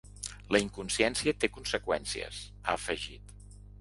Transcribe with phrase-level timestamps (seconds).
[0.55, 3.37] La inconsciència té conseqüències, ha afegit.